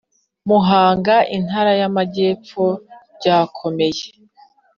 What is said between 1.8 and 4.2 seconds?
Amajyepfo byakomeye